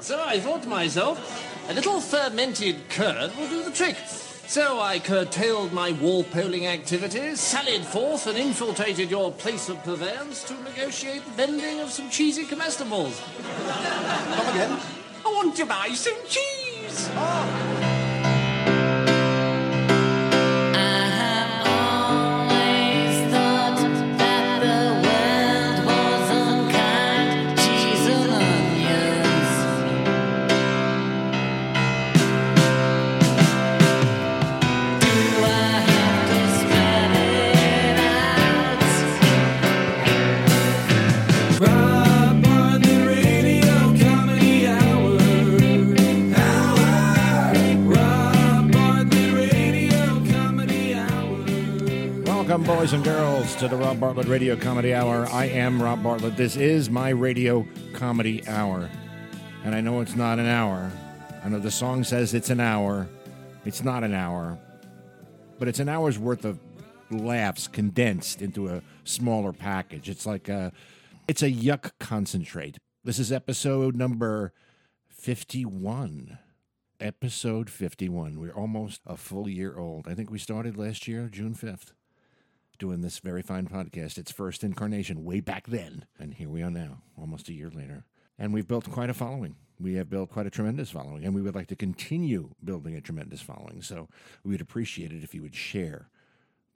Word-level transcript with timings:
So 0.00 0.22
I 0.22 0.38
thought 0.40 0.62
to 0.62 0.68
myself, 0.68 1.18
a 1.68 1.74
little 1.74 2.00
fermented 2.00 2.88
curd 2.90 3.36
will 3.36 3.48
do 3.48 3.62
the 3.64 3.70
trick. 3.70 3.96
So 4.46 4.78
I 4.78 5.00
curtailed 5.00 5.72
my 5.72 5.92
wall-poling 5.92 6.66
activities, 6.66 7.40
sallied 7.40 7.84
forth 7.84 8.26
and 8.28 8.38
infiltrated 8.38 9.10
your 9.10 9.32
place 9.32 9.68
of 9.68 9.82
purveyance 9.82 10.44
to 10.44 10.54
negotiate 10.62 11.24
the 11.24 11.32
vending 11.32 11.80
of 11.80 11.90
some 11.90 12.08
cheesy 12.10 12.44
comestibles. 12.44 13.20
Come 14.36 14.48
again? 14.54 14.78
I 15.24 15.28
want 15.28 15.56
to 15.56 15.66
buy 15.66 15.88
some 15.88 16.18
cheese! 16.28 17.10
Rob 17.14 17.65
boys 52.86 52.92
and 52.92 53.04
girls, 53.04 53.56
to 53.56 53.66
the 53.66 53.74
Rob 53.74 53.98
Bartlett 53.98 54.28
Radio 54.28 54.54
Comedy 54.54 54.94
Hour. 54.94 55.26
I 55.32 55.46
am 55.46 55.82
Rob 55.82 56.04
Bartlett. 56.04 56.36
This 56.36 56.54
is 56.54 56.88
my 56.88 57.08
radio 57.08 57.66
comedy 57.92 58.46
hour. 58.46 58.88
And 59.64 59.74
I 59.74 59.80
know 59.80 60.00
it's 60.02 60.14
not 60.14 60.38
an 60.38 60.46
hour. 60.46 60.92
I 61.44 61.48
know 61.48 61.58
the 61.58 61.68
song 61.68 62.04
says 62.04 62.32
it's 62.32 62.48
an 62.48 62.60
hour. 62.60 63.08
It's 63.64 63.82
not 63.82 64.04
an 64.04 64.14
hour. 64.14 64.56
But 65.58 65.66
it's 65.66 65.80
an 65.80 65.88
hour's 65.88 66.16
worth 66.16 66.44
of 66.44 66.60
laughs 67.10 67.66
condensed 67.66 68.40
into 68.40 68.68
a 68.68 68.82
smaller 69.02 69.52
package. 69.52 70.08
It's 70.08 70.24
like 70.24 70.48
a 70.48 70.70
it's 71.26 71.42
a 71.42 71.50
yuck 71.50 71.90
concentrate. 71.98 72.78
This 73.02 73.18
is 73.18 73.32
episode 73.32 73.96
number 73.96 74.52
51. 75.08 76.38
Episode 77.00 77.68
51. 77.68 78.38
We're 78.38 78.52
almost 78.52 79.00
a 79.04 79.16
full 79.16 79.48
year 79.48 79.76
old. 79.76 80.06
I 80.06 80.14
think 80.14 80.30
we 80.30 80.38
started 80.38 80.76
last 80.76 81.08
year, 81.08 81.28
June 81.28 81.56
5th, 81.56 81.92
doing 82.78 83.00
this 83.00 83.18
very 83.18 83.42
fine 83.42 83.66
podcast. 83.66 84.18
Its 84.18 84.32
first 84.32 84.64
incarnation 84.64 85.24
way 85.24 85.40
back 85.40 85.66
then. 85.66 86.06
And 86.18 86.34
here 86.34 86.48
we 86.48 86.62
are 86.62 86.70
now, 86.70 87.02
almost 87.18 87.48
a 87.48 87.52
year 87.52 87.70
later. 87.70 88.04
And 88.38 88.52
we've 88.52 88.68
built 88.68 88.90
quite 88.90 89.10
a 89.10 89.14
following. 89.14 89.56
We 89.78 89.94
have 89.94 90.08
built 90.08 90.30
quite 90.30 90.46
a 90.46 90.50
tremendous 90.50 90.90
following, 90.90 91.24
and 91.24 91.34
we 91.34 91.42
would 91.42 91.54
like 91.54 91.66
to 91.68 91.76
continue 91.76 92.50
building 92.64 92.94
a 92.94 93.00
tremendous 93.00 93.42
following. 93.42 93.82
So 93.82 94.08
we 94.42 94.52
would 94.52 94.60
appreciate 94.60 95.12
it 95.12 95.22
if 95.22 95.34
you 95.34 95.42
would 95.42 95.54
share 95.54 96.08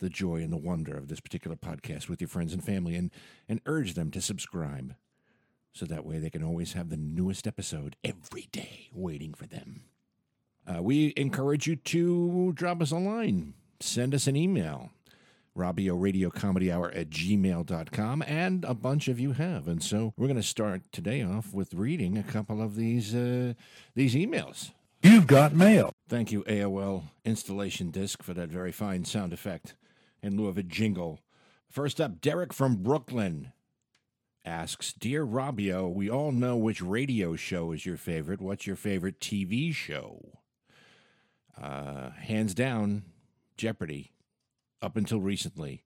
the 0.01 0.11
joy 0.11 0.37
and 0.37 0.53
the 0.53 0.59
wonder 0.59 0.97
of 0.97 1.09
this 1.09 1.21
particular 1.21 1.57
podcast 1.57 2.09
with 2.09 2.21
your 2.21 2.29
friends 2.29 2.53
and 2.53 2.65
family 2.65 2.97
and, 2.97 3.11
and 3.49 3.61
urge 3.67 3.95
them 3.95 4.11
to 4.11 4.21
subscribe 4.21 4.95
so 5.73 5.87
that 5.87 6.05
way 6.05 6.19
they 6.19 6.31
can 6.31 6.43
always 6.43 6.73
have 6.73 6.89
the 6.89 6.97
newest 6.97 7.47
episode 7.47 7.97
every 8.03 8.49
day 8.51 8.89
waiting 8.93 9.35
for 9.35 9.47
them. 9.47 9.83
Uh, 10.67 10.83
we 10.83 11.13
encourage 11.17 11.67
you 11.67 11.77
to 11.77 12.53
drop 12.55 12.83
us 12.83 12.91
a 12.91 12.97
line, 12.97 13.55
send 13.81 14.15
us 14.15 14.27
an 14.27 14.37
email, 14.37 14.91
Robio 15.61 16.01
Radio 16.01 16.31
Comedy 16.31 16.73
Hour 16.73 16.91
at 16.93 17.11
gmail.com, 17.11 18.23
and 18.27 18.65
a 18.65 18.73
bunch 18.73 19.09
of 19.09 19.21
you 19.21 19.33
have. 19.33 19.69
And 19.69 19.83
so 19.83 20.15
we're 20.17 20.27
going 20.27 20.37
to 20.37 20.43
start 20.43 20.83
today 20.91 21.23
off 21.23 21.53
with 21.53 21.75
reading 21.75 22.17
a 22.17 22.23
couple 22.23 22.63
of 22.63 22.77
these, 22.77 23.15
uh, 23.15 23.53
these 23.95 24.15
emails. 24.15 24.71
You've 25.03 25.27
got 25.27 25.55
mail. 25.55 25.93
Thank 26.09 26.33
you, 26.33 26.45
AOL 26.45 27.03
Installation 27.27 27.91
Disc, 27.91 28.23
for 28.23 28.33
that 28.33 28.49
very 28.49 28.73
fine 28.73 29.05
sound 29.05 29.35
effect 29.35 29.75
in 30.23 30.39
lieu 30.39 30.47
of 30.47 30.57
a 30.57 30.63
jingle. 30.63 31.21
First 31.69 32.01
up, 32.01 32.23
Derek 32.23 32.55
from 32.55 32.77
Brooklyn 32.77 33.53
asks 34.43 34.95
Dear 34.95 35.27
Robio, 35.27 35.93
we 35.93 36.09
all 36.09 36.33
know 36.33 36.57
which 36.57 36.81
radio 36.81 37.37
show 37.37 37.73
is 37.73 37.85
your 37.85 37.99
favorite. 37.99 38.41
What's 38.41 38.67
your 38.67 38.77
favorite 38.77 39.21
TV 39.21 39.75
show? 39.75 40.39
Uh, 41.61 42.11
hands 42.13 42.55
down, 42.55 43.03
Jeopardy, 43.59 44.13
up 44.83 44.97
until 44.97 45.21
recently, 45.21 45.85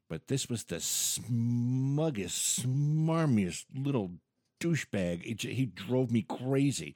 But 0.09 0.27
this 0.27 0.49
was 0.49 0.65
the 0.65 0.79
smuggest, 0.79 2.63
smarmiest 2.63 3.65
little 3.73 4.11
douchebag. 4.59 5.23
He, 5.23 5.35
he 5.53 5.65
drove 5.65 6.11
me 6.11 6.21
crazy. 6.21 6.93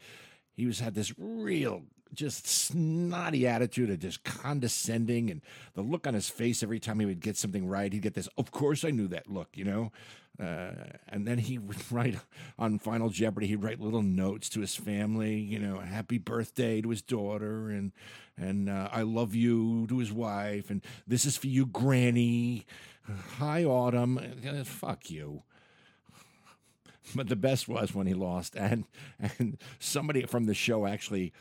He 0.54 0.66
was 0.66 0.80
had 0.80 0.96
this 0.96 1.14
real, 1.18 1.84
just 2.14 2.48
snotty 2.48 3.48
attitude 3.48 3.90
and 3.90 4.00
just 4.00 4.24
condescending, 4.24 5.30
and 5.30 5.42
the 5.74 5.82
look 5.82 6.08
on 6.08 6.14
his 6.14 6.30
face 6.30 6.64
every 6.64 6.80
time 6.80 7.00
he 7.00 7.06
would 7.06 7.20
get 7.20 7.38
something 7.38 7.68
right, 7.68 7.92
he'd 7.92 8.02
get 8.02 8.14
this. 8.14 8.30
Of 8.38 8.52
course, 8.52 8.84
I 8.84 8.92
knew 8.92 9.08
that 9.10 9.30
look, 9.30 9.50
you 9.54 9.66
know. 9.66 9.92
Uh, 10.40 10.72
and 11.10 11.28
then 11.28 11.40
he 11.40 11.58
would 11.58 11.92
write 11.92 12.18
on 12.60 12.80
Final 12.80 13.10
Jeopardy. 13.10 13.48
He'd 13.48 13.64
write 13.64 13.80
little 13.80 14.04
notes 14.04 14.50
to 14.50 14.62
his 14.62 14.76
family, 14.76 15.38
you 15.38 15.60
know, 15.60 15.80
happy 15.80 16.18
birthday 16.18 16.82
to 16.82 16.90
his 16.90 17.02
daughter, 17.02 17.70
and 17.70 17.92
and 18.38 18.70
uh, 18.70 18.90
I 18.92 19.02
love 19.02 19.34
you 19.34 19.88
to 19.88 19.98
his 19.98 20.12
wife, 20.12 20.70
and 20.70 20.84
this 21.08 21.26
is 21.26 21.38
for 21.38 21.48
you, 21.48 21.66
Granny. 21.66 22.66
Hi, 23.38 23.64
Autumn. 23.64 24.18
Uh, 24.18 24.64
fuck 24.64 25.10
you. 25.10 25.44
But 27.16 27.30
the 27.30 27.38
best 27.38 27.68
was 27.68 27.96
when 27.96 28.06
he 28.06 28.14
lost, 28.14 28.56
and 28.56 28.84
and 29.40 29.58
somebody 29.80 30.24
from 30.24 30.46
the 30.46 30.54
show 30.54 30.86
actually 30.86 31.34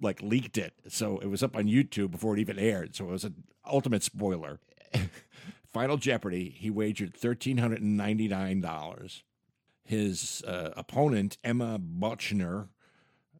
like 0.00 0.22
leaked 0.22 0.58
it, 0.58 0.74
so 0.88 1.18
it 1.18 1.26
was 1.26 1.42
up 1.42 1.56
on 1.56 1.64
YouTube 1.64 2.10
before 2.10 2.36
it 2.36 2.40
even 2.40 2.58
aired. 2.58 2.94
So 2.94 3.06
it 3.06 3.12
was 3.12 3.24
an 3.24 3.44
ultimate 3.70 4.02
spoiler. 4.02 4.60
Final 5.72 5.96
Jeopardy, 5.96 6.54
he 6.58 6.70
wagered 6.70 7.14
thirteen 7.14 7.58
hundred 7.58 7.82
and 7.82 7.96
ninety 7.96 8.28
nine 8.28 8.60
dollars. 8.60 9.22
His 9.84 10.42
uh, 10.46 10.70
opponent 10.76 11.38
Emma 11.44 11.78
Boettcher, 11.78 12.68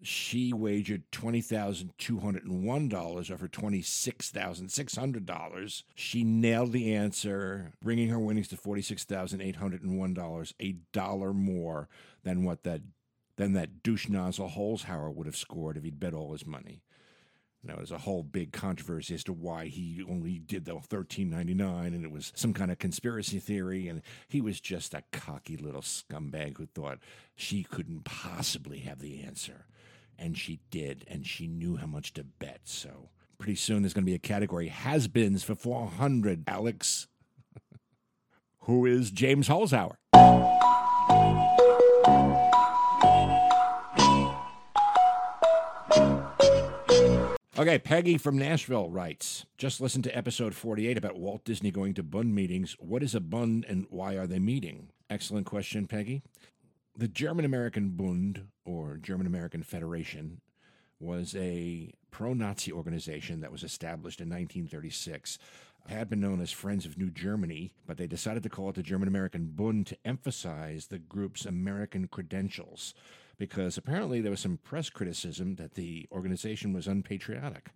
she 0.02 0.52
wagered 0.52 1.10
twenty 1.10 1.40
thousand 1.40 1.92
two 1.98 2.20
hundred 2.20 2.44
and 2.44 2.64
one 2.64 2.88
dollars 2.88 3.30
of 3.30 3.40
her 3.40 3.48
twenty 3.48 3.82
six 3.82 4.30
thousand 4.30 4.68
six 4.70 4.96
hundred 4.96 5.26
dollars. 5.26 5.84
She 5.94 6.22
nailed 6.24 6.72
the 6.72 6.94
answer, 6.94 7.72
bringing 7.82 8.08
her 8.10 8.18
winnings 8.18 8.48
to 8.48 8.56
forty 8.56 8.82
six 8.82 9.04
thousand 9.04 9.40
eight 9.40 9.56
hundred 9.56 9.82
and 9.82 9.98
one 9.98 10.14
dollars, 10.14 10.54
a 10.60 10.76
dollar 10.92 11.32
more 11.32 11.88
than 12.22 12.44
what 12.44 12.62
that 12.64 12.82
than 13.36 13.52
that 13.54 13.82
douche 13.82 14.08
nozzle 14.08 14.50
Holzhauer 14.50 15.14
would 15.14 15.26
have 15.26 15.36
scored 15.36 15.76
if 15.76 15.84
he'd 15.84 16.00
bet 16.00 16.14
all 16.14 16.32
his 16.32 16.46
money. 16.46 16.82
Now, 17.62 17.76
there's 17.76 17.90
a 17.90 17.98
whole 17.98 18.22
big 18.22 18.52
controversy 18.52 19.14
as 19.14 19.24
to 19.24 19.34
why 19.34 19.66
he 19.66 20.02
only 20.08 20.38
did 20.38 20.64
the 20.64 20.76
13.99, 20.76 21.86
and 21.88 22.04
it 22.04 22.10
was 22.10 22.32
some 22.34 22.54
kind 22.54 22.70
of 22.70 22.78
conspiracy 22.78 23.38
theory, 23.38 23.86
and 23.86 24.00
he 24.28 24.40
was 24.40 24.60
just 24.60 24.94
a 24.94 25.02
cocky 25.12 25.58
little 25.58 25.82
scumbag 25.82 26.56
who 26.56 26.64
thought 26.64 27.00
she 27.34 27.62
couldn't 27.62 28.04
possibly 28.04 28.78
have 28.80 29.00
the 29.00 29.22
answer, 29.22 29.66
and 30.18 30.38
she 30.38 30.60
did, 30.70 31.04
and 31.06 31.26
she 31.26 31.46
knew 31.46 31.76
how 31.76 31.86
much 31.86 32.14
to 32.14 32.24
bet. 32.24 32.60
So 32.64 33.10
pretty 33.36 33.56
soon 33.56 33.82
there's 33.82 33.92
going 33.92 34.04
to 34.04 34.10
be 34.10 34.14
a 34.14 34.18
category 34.18 34.68
has-beens 34.68 35.44
for 35.44 35.54
400. 35.54 36.44
Alex, 36.46 37.08
who 38.60 38.86
is 38.86 39.10
James 39.10 39.48
Holzhauer? 39.48 39.96
Okay, 47.60 47.78
Peggy 47.78 48.16
from 48.16 48.38
Nashville 48.38 48.88
writes 48.88 49.44
Just 49.58 49.82
listen 49.82 50.00
to 50.00 50.16
episode 50.16 50.54
48 50.54 50.96
about 50.96 51.18
Walt 51.18 51.44
Disney 51.44 51.70
going 51.70 51.92
to 51.92 52.02
Bund 52.02 52.34
meetings. 52.34 52.74
What 52.78 53.02
is 53.02 53.14
a 53.14 53.20
Bund 53.20 53.66
and 53.68 53.84
why 53.90 54.14
are 54.14 54.26
they 54.26 54.38
meeting? 54.38 54.88
Excellent 55.10 55.44
question, 55.44 55.86
Peggy. 55.86 56.22
The 56.96 57.06
German 57.06 57.44
American 57.44 57.90
Bund, 57.90 58.46
or 58.64 58.96
German 58.96 59.26
American 59.26 59.62
Federation, 59.62 60.40
was 60.98 61.36
a 61.36 61.92
pro 62.10 62.32
Nazi 62.32 62.72
organization 62.72 63.42
that 63.42 63.52
was 63.52 63.62
established 63.62 64.22
in 64.22 64.30
1936. 64.30 65.36
Had 65.86 66.08
been 66.08 66.20
known 66.20 66.40
as 66.40 66.50
Friends 66.50 66.86
of 66.86 66.96
New 66.96 67.10
Germany, 67.10 67.74
but 67.86 67.98
they 67.98 68.06
decided 68.06 68.42
to 68.44 68.48
call 68.48 68.70
it 68.70 68.76
the 68.76 68.82
German 68.82 69.06
American 69.06 69.48
Bund 69.48 69.86
to 69.88 69.98
emphasize 70.06 70.86
the 70.86 70.98
group's 70.98 71.44
American 71.44 72.08
credentials 72.08 72.94
because 73.40 73.78
apparently 73.78 74.20
there 74.20 74.30
was 74.30 74.40
some 74.40 74.58
press 74.58 74.90
criticism 74.90 75.54
that 75.54 75.72
the 75.74 76.06
organization 76.12 76.74
was 76.74 76.86
unpatriotic. 76.86 77.70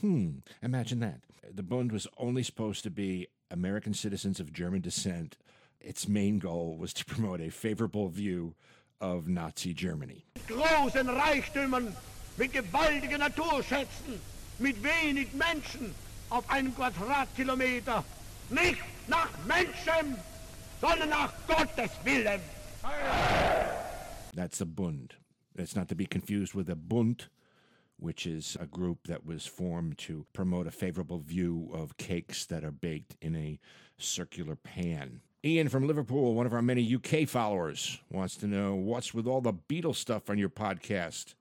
Hmm, 0.00 0.38
imagine 0.62 1.00
that. 1.00 1.20
The 1.54 1.62
Bund 1.62 1.92
was 1.92 2.06
only 2.16 2.42
supposed 2.42 2.82
to 2.84 2.90
be 2.90 3.28
American 3.50 3.92
citizens 3.92 4.40
of 4.40 4.50
German 4.50 4.80
descent. 4.80 5.36
Its 5.78 6.08
main 6.08 6.38
goal 6.38 6.78
was 6.78 6.94
to 6.94 7.04
promote 7.04 7.42
a 7.42 7.50
favorable 7.50 8.08
view 8.08 8.54
of 8.98 9.28
Nazi 9.28 9.74
Germany. 9.74 10.24
großen 10.48 11.06
Reichtümern, 11.06 11.94
mit 12.38 12.52
gewaltigen 12.54 13.20
Naturschätzen, 13.20 14.18
mit 14.58 14.82
wenig 14.82 15.34
Menschen 15.34 15.94
auf 16.30 16.48
einem 16.48 16.74
Quadratkilometer. 16.74 18.04
Nicht 18.48 18.82
nach 19.06 19.30
Menschen, 19.46 20.16
sondern 20.80 21.10
nach 21.10 21.32
Gottes 21.46 21.90
Willen. 22.04 22.40
That's 24.34 24.60
a 24.60 24.66
Bund. 24.66 25.14
It's 25.56 25.76
not 25.76 25.88
to 25.88 25.94
be 25.94 26.06
confused 26.06 26.54
with 26.54 26.68
a 26.70 26.76
Bund, 26.76 27.26
which 27.98 28.26
is 28.26 28.56
a 28.60 28.66
group 28.66 29.06
that 29.08 29.26
was 29.26 29.46
formed 29.46 29.98
to 29.98 30.26
promote 30.32 30.66
a 30.66 30.70
favorable 30.70 31.18
view 31.18 31.70
of 31.72 31.96
cakes 31.96 32.46
that 32.46 32.64
are 32.64 32.70
baked 32.70 33.16
in 33.20 33.36
a 33.36 33.58
circular 33.98 34.56
pan. 34.56 35.20
Ian 35.44 35.68
from 35.68 35.86
Liverpool, 35.86 36.34
one 36.34 36.46
of 36.46 36.52
our 36.52 36.62
many 36.62 36.94
UK 36.94 37.26
followers, 37.26 37.98
wants 38.10 38.36
to 38.36 38.46
know 38.46 38.74
what's 38.74 39.14
with 39.14 39.26
all 39.26 39.40
the 39.40 39.54
Beatles 39.54 39.96
stuff 39.96 40.28
on 40.28 40.38
your 40.38 40.50
podcast. 40.50 41.34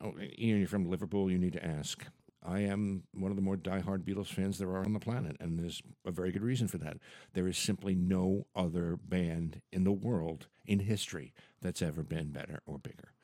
Oh, 0.00 0.14
Ian, 0.38 0.58
you're 0.58 0.68
from 0.68 0.88
Liverpool. 0.88 1.30
You 1.30 1.38
need 1.38 1.54
to 1.54 1.64
ask. 1.64 2.04
I 2.46 2.60
am 2.60 3.02
one 3.12 3.32
of 3.32 3.36
the 3.36 3.42
more 3.42 3.56
diehard 3.56 4.04
Beatles 4.04 4.28
fans 4.28 4.58
there 4.58 4.70
are 4.70 4.84
on 4.84 4.92
the 4.92 5.00
planet, 5.00 5.36
and 5.40 5.58
there's 5.58 5.82
a 6.04 6.12
very 6.12 6.30
good 6.30 6.44
reason 6.44 6.68
for 6.68 6.78
that. 6.78 6.98
There 7.34 7.48
is 7.48 7.58
simply 7.58 7.96
no 7.96 8.46
other 8.54 8.96
band 9.02 9.62
in 9.72 9.82
the 9.82 9.92
world 9.92 10.46
in 10.64 10.78
history 10.78 11.34
that's 11.60 11.82
ever 11.82 12.04
been 12.04 12.30
better 12.30 12.60
or 12.64 12.78
bigger. 12.78 13.14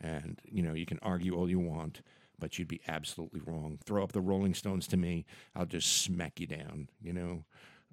And, 0.00 0.40
you 0.44 0.62
know, 0.62 0.74
you 0.74 0.84
can 0.84 0.98
argue 1.00 1.36
all 1.36 1.48
you 1.48 1.60
want, 1.60 2.02
but 2.40 2.58
you'd 2.58 2.66
be 2.66 2.80
absolutely 2.88 3.40
wrong. 3.40 3.78
Throw 3.84 4.02
up 4.02 4.10
the 4.10 4.20
Rolling 4.20 4.54
Stones 4.54 4.88
to 4.88 4.96
me, 4.96 5.26
I'll 5.54 5.64
just 5.64 6.02
smack 6.02 6.40
you 6.40 6.48
down, 6.48 6.88
you 7.00 7.12
know? 7.12 7.44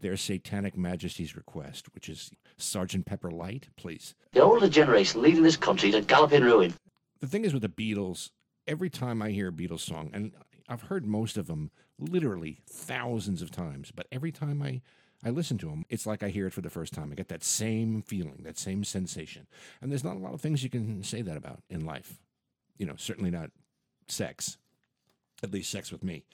Their 0.00 0.16
Satanic 0.16 0.76
Majesties 0.76 1.34
request, 1.34 1.92
which 1.92 2.08
is 2.08 2.30
Sergeant 2.56 3.04
Pepper 3.04 3.32
Light, 3.32 3.68
please. 3.76 4.14
The 4.32 4.42
older 4.42 4.68
generation 4.68 5.22
leading 5.22 5.42
this 5.42 5.56
country 5.56 5.90
to 5.90 6.02
galloping 6.02 6.44
ruin. 6.44 6.74
the 7.20 7.26
thing 7.26 7.44
is 7.44 7.52
with 7.52 7.62
the 7.62 7.68
Beatles, 7.68 8.30
every 8.66 8.90
time 8.90 9.22
I 9.22 9.30
hear 9.30 9.48
a 9.48 9.52
Beatles 9.52 9.80
song, 9.80 10.10
and 10.12 10.32
I've 10.68 10.82
heard 10.82 11.06
most 11.06 11.36
of 11.36 11.46
them 11.46 11.70
literally 11.98 12.60
thousands 12.68 13.42
of 13.42 13.50
times, 13.50 13.92
but 13.94 14.06
every 14.10 14.32
time 14.32 14.62
I 14.62 14.82
I 15.24 15.30
listen 15.30 15.56
to 15.58 15.70
them, 15.70 15.86
it's 15.88 16.06
like 16.06 16.22
I 16.22 16.28
hear 16.28 16.46
it 16.46 16.52
for 16.52 16.60
the 16.60 16.68
first 16.68 16.92
time. 16.92 17.10
I 17.10 17.14
get 17.14 17.28
that 17.28 17.42
same 17.42 18.02
feeling, 18.02 18.42
that 18.42 18.58
same 18.58 18.84
sensation. 18.84 19.46
And 19.80 19.90
there's 19.90 20.04
not 20.04 20.16
a 20.16 20.18
lot 20.18 20.34
of 20.34 20.42
things 20.42 20.62
you 20.62 20.68
can 20.68 21.02
say 21.02 21.22
that 21.22 21.38
about 21.38 21.62
in 21.70 21.86
life. 21.86 22.18
You 22.76 22.84
know, 22.84 22.96
certainly 22.98 23.30
not 23.30 23.50
sex. 24.06 24.58
At 25.42 25.50
least 25.50 25.70
sex 25.70 25.90
with 25.90 26.04
me. 26.04 26.24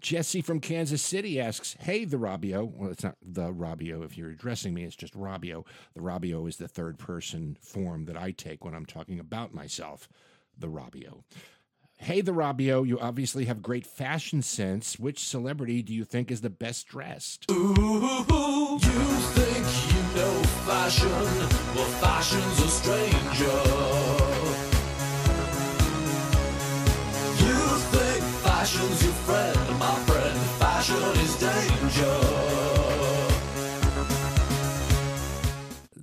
Jesse 0.00 0.40
from 0.40 0.60
Kansas 0.60 1.02
City 1.02 1.40
asks, 1.40 1.76
Hey, 1.80 2.04
the 2.04 2.16
Robio. 2.16 2.70
Well, 2.72 2.90
it's 2.90 3.04
not 3.04 3.16
the 3.20 3.52
Robio 3.52 4.04
if 4.04 4.16
you're 4.16 4.30
addressing 4.30 4.72
me, 4.72 4.84
it's 4.84 4.96
just 4.96 5.14
Robio. 5.14 5.66
The 5.94 6.00
Robio 6.00 6.48
is 6.48 6.56
the 6.56 6.68
third 6.68 6.98
person 6.98 7.58
form 7.60 8.06
that 8.06 8.16
I 8.16 8.30
take 8.30 8.64
when 8.64 8.74
I'm 8.74 8.86
talking 8.86 9.20
about 9.20 9.52
myself. 9.52 10.08
The 10.56 10.68
Robio. 10.68 11.22
Hey, 12.00 12.20
the 12.20 12.32
Robio, 12.32 12.86
you 12.86 12.98
obviously 13.00 13.46
have 13.46 13.60
great 13.60 13.84
fashion 13.84 14.40
sense. 14.40 14.98
Which 15.00 15.18
celebrity 15.18 15.82
do 15.82 15.92
you 15.92 16.04
think 16.04 16.30
is 16.30 16.40
the 16.42 16.48
best 16.48 16.86
dressed? 16.86 17.44
You 17.48 17.64
think 19.34 19.66
you 19.92 20.02
know 20.16 20.42
fashion? 20.64 21.10
Well, 21.74 21.90
fashion's 22.00 22.60
a 22.60 22.68
stranger. 22.68 23.58
You 27.44 27.58
think 27.90 28.24
fashion's 28.44 29.02
your 29.02 29.12
friend, 29.26 29.78
my 29.80 29.94
friend? 30.06 30.38
Fashion 30.58 31.02
is 31.20 31.36
danger. 31.36 32.27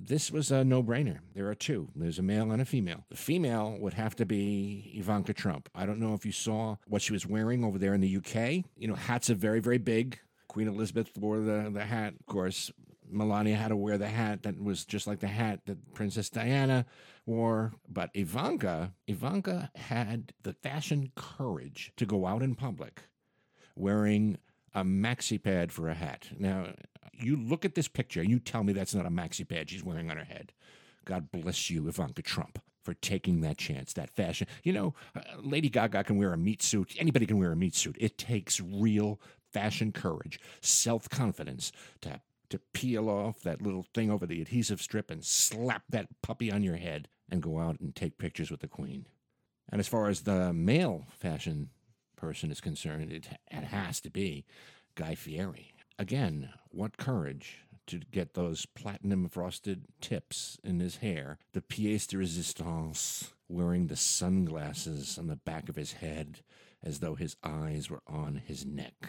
This 0.06 0.30
was 0.30 0.52
a 0.52 0.62
no 0.62 0.84
brainer. 0.84 1.18
There 1.34 1.48
are 1.48 1.54
two 1.54 1.88
there's 1.96 2.20
a 2.20 2.22
male 2.22 2.52
and 2.52 2.62
a 2.62 2.64
female. 2.64 3.04
The 3.08 3.16
female 3.16 3.76
would 3.80 3.94
have 3.94 4.14
to 4.16 4.26
be 4.26 4.92
Ivanka 4.94 5.34
Trump. 5.34 5.68
I 5.74 5.84
don't 5.84 5.98
know 5.98 6.14
if 6.14 6.24
you 6.24 6.30
saw 6.30 6.76
what 6.86 7.02
she 7.02 7.12
was 7.12 7.26
wearing 7.26 7.64
over 7.64 7.76
there 7.76 7.92
in 7.92 8.00
the 8.00 8.16
UK. 8.16 8.64
You 8.76 8.86
know, 8.86 8.94
hats 8.94 9.30
are 9.30 9.34
very, 9.34 9.58
very 9.58 9.78
big. 9.78 10.20
Queen 10.46 10.68
Elizabeth 10.68 11.10
wore 11.18 11.40
the, 11.40 11.70
the 11.72 11.84
hat, 11.84 12.14
of 12.18 12.26
course. 12.26 12.70
Melania 13.08 13.56
had 13.56 13.68
to 13.68 13.76
wear 13.76 13.98
the 13.98 14.08
hat 14.08 14.42
that 14.44 14.60
was 14.60 14.84
just 14.84 15.06
like 15.06 15.20
the 15.20 15.28
hat 15.28 15.60
that 15.66 15.94
Princess 15.94 16.28
Diana 16.28 16.86
wore. 17.24 17.72
But 17.88 18.10
Ivanka, 18.14 18.92
Ivanka 19.06 19.70
had 19.74 20.32
the 20.42 20.52
fashion 20.52 21.10
courage 21.16 21.92
to 21.96 22.06
go 22.06 22.26
out 22.26 22.42
in 22.42 22.54
public 22.54 23.02
wearing 23.76 24.38
a 24.74 24.84
maxi 24.84 25.42
pad 25.42 25.72
for 25.72 25.88
a 25.88 25.94
hat. 25.94 26.28
Now, 26.38 26.74
you 27.18 27.36
look 27.36 27.64
at 27.64 27.74
this 27.74 27.88
picture 27.88 28.20
and 28.20 28.30
you 28.30 28.38
tell 28.38 28.62
me 28.64 28.72
that's 28.72 28.94
not 28.94 29.06
a 29.06 29.10
maxi 29.10 29.48
pad 29.48 29.70
she's 29.70 29.84
wearing 29.84 30.10
on 30.10 30.16
her 30.16 30.24
head. 30.24 30.52
God 31.04 31.30
bless 31.30 31.70
you, 31.70 31.86
Ivanka 31.88 32.22
Trump, 32.22 32.58
for 32.82 32.94
taking 32.94 33.40
that 33.42 33.58
chance, 33.58 33.92
that 33.92 34.10
fashion. 34.10 34.46
You 34.64 34.72
know, 34.72 34.94
uh, 35.14 35.20
Lady 35.40 35.68
Gaga 35.68 36.04
can 36.04 36.16
wear 36.18 36.32
a 36.32 36.38
meat 36.38 36.62
suit. 36.62 36.94
Anybody 36.98 37.26
can 37.26 37.38
wear 37.38 37.52
a 37.52 37.56
meat 37.56 37.74
suit. 37.74 37.96
It 37.98 38.18
takes 38.18 38.60
real 38.60 39.20
fashion 39.52 39.92
courage, 39.92 40.40
self 40.60 41.08
confidence 41.08 41.72
to 42.02 42.20
to 42.48 42.60
peel 42.72 43.08
off 43.08 43.42
that 43.42 43.60
little 43.60 43.84
thing 43.94 44.10
over 44.10 44.24
the 44.24 44.40
adhesive 44.40 44.80
strip 44.80 45.10
and 45.10 45.24
slap 45.24 45.82
that 45.88 46.06
puppy 46.22 46.50
on 46.50 46.62
your 46.62 46.76
head 46.76 47.08
and 47.28 47.42
go 47.42 47.58
out 47.58 47.80
and 47.80 47.94
take 47.94 48.18
pictures 48.18 48.52
with 48.52 48.60
the 48.60 48.68
queen. 48.68 49.06
And 49.68 49.80
as 49.80 49.88
far 49.88 50.08
as 50.08 50.20
the 50.20 50.52
male 50.52 51.06
fashion 51.10 51.70
person 52.16 52.52
is 52.52 52.60
concerned, 52.60 53.12
it, 53.12 53.26
it 53.50 53.64
has 53.64 54.00
to 54.02 54.10
be 54.10 54.44
Guy 54.94 55.14
Fieri. 55.16 55.72
Again, 55.98 56.50
what 56.70 56.98
courage 56.98 57.60
to 57.86 58.00
get 58.10 58.34
those 58.34 58.66
platinum 58.66 59.28
frosted 59.28 59.86
tips 60.00 60.58
in 60.62 60.80
his 60.80 60.96
hair, 60.96 61.38
the 61.52 61.62
pièce 61.62 62.06
de 62.06 62.16
résistance, 62.18 63.30
wearing 63.48 63.86
the 63.86 63.96
sunglasses 63.96 65.18
on 65.18 65.28
the 65.28 65.36
back 65.36 65.68
of 65.68 65.76
his 65.76 65.94
head 65.94 66.40
as 66.82 66.98
though 66.98 67.14
his 67.14 67.36
eyes 67.42 67.88
were 67.88 68.02
on 68.06 68.42
his 68.46 68.66
neck. 68.66 69.08